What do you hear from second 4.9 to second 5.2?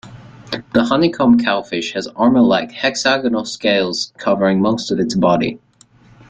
its